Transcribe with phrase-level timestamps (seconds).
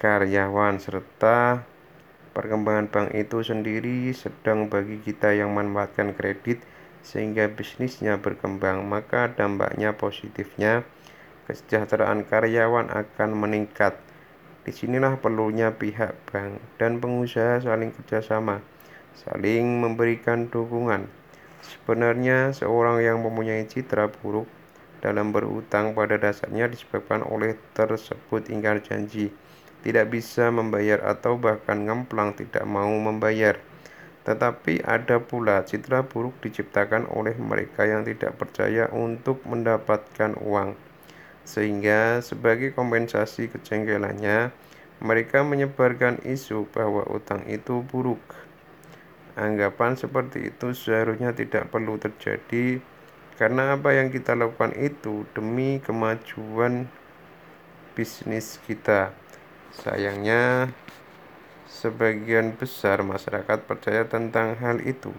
[0.00, 1.68] karyawan, serta
[2.32, 6.64] perkembangan bank itu sendiri sedang bagi kita yang memanfaatkan kredit
[7.04, 10.88] sehingga bisnisnya berkembang, maka dampaknya positifnya
[11.44, 14.00] kesejahteraan karyawan akan meningkat.
[14.64, 18.64] Di sinilah perlunya pihak bank dan pengusaha saling kerjasama,
[19.20, 21.08] saling memberikan dukungan.
[21.60, 24.48] Sebenarnya, seorang yang mempunyai citra buruk
[25.00, 29.32] dalam berutang pada dasarnya disebabkan oleh tersebut ingkar janji
[29.80, 33.56] tidak bisa membayar atau bahkan ngemplang tidak mau membayar.
[34.20, 40.76] Tetapi ada pula citra buruk diciptakan oleh mereka yang tidak percaya untuk mendapatkan uang.
[41.48, 44.52] Sehingga sebagai kompensasi kejengkelannya,
[45.00, 48.20] mereka menyebarkan isu bahwa utang itu buruk.
[49.40, 52.84] Anggapan seperti itu seharusnya tidak perlu terjadi
[53.40, 56.92] karena apa yang kita lakukan itu demi kemajuan
[57.96, 59.16] bisnis kita.
[59.72, 60.68] Sayangnya,
[61.64, 65.16] sebagian besar masyarakat percaya tentang hal itu.